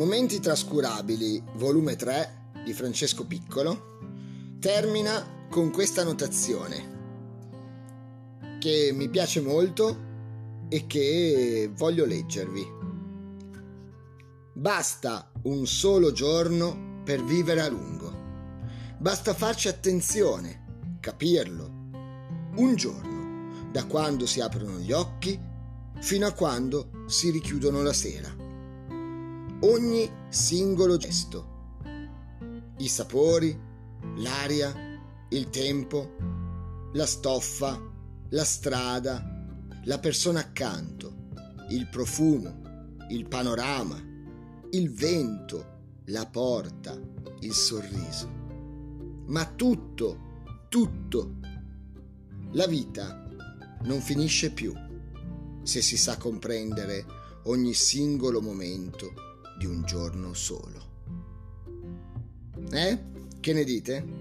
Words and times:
Momenti 0.00 0.40
trascurabili, 0.40 1.42
volume 1.56 1.94
3 1.94 2.52
di 2.64 2.72
Francesco 2.72 3.26
Piccolo, 3.26 3.98
termina 4.58 5.46
con 5.50 5.70
questa 5.70 6.02
notazione 6.02 6.96
che 8.58 8.92
mi 8.94 9.10
piace 9.10 9.42
molto 9.42 10.64
e 10.70 10.86
che 10.86 11.70
voglio 11.76 12.06
leggervi. 12.06 12.66
Basta 14.54 15.30
un 15.42 15.66
solo 15.66 16.12
giorno 16.12 17.02
per 17.04 17.22
vivere 17.22 17.60
a 17.60 17.68
lungo. 17.68 18.10
Basta 18.96 19.34
farci 19.34 19.68
attenzione, 19.68 20.96
capirlo. 21.00 21.90
Un 22.56 22.74
giorno, 22.74 23.68
da 23.70 23.84
quando 23.84 24.24
si 24.24 24.40
aprono 24.40 24.78
gli 24.78 24.92
occhi 24.92 25.38
fino 25.98 26.26
a 26.26 26.32
quando 26.32 27.04
si 27.06 27.28
richiudono 27.28 27.82
la 27.82 27.92
sera. 27.92 28.48
Ogni 29.62 30.10
singolo 30.30 30.96
gesto, 30.96 31.82
i 32.78 32.88
sapori, 32.88 33.54
l'aria, 34.16 34.72
il 35.28 35.50
tempo, 35.50 36.16
la 36.94 37.04
stoffa, 37.04 37.78
la 38.30 38.44
strada, 38.44 39.22
la 39.84 39.98
persona 39.98 40.40
accanto, 40.40 41.28
il 41.68 41.90
profumo, 41.90 42.96
il 43.10 43.28
panorama, 43.28 44.02
il 44.70 44.90
vento, 44.94 45.98
la 46.06 46.24
porta, 46.24 46.98
il 47.40 47.52
sorriso. 47.52 48.30
Ma 49.26 49.44
tutto, 49.44 50.64
tutto. 50.70 51.34
La 52.52 52.66
vita 52.66 53.28
non 53.82 54.00
finisce 54.00 54.52
più 54.52 54.72
se 55.62 55.82
si 55.82 55.98
sa 55.98 56.16
comprendere 56.16 57.04
ogni 57.42 57.74
singolo 57.74 58.40
momento 58.40 59.28
di 59.60 59.66
un 59.66 59.82
giorno 59.84 60.32
solo. 60.32 60.88
Eh? 62.72 62.98
Che 63.40 63.52
ne 63.52 63.62
dite? 63.62 64.19